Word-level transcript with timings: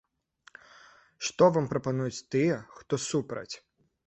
Што 1.27 1.43
вам 1.57 1.69
прапануюць 1.75 2.25
тыя, 2.37 2.57
хто 2.79 3.01
супраць? 3.09 3.51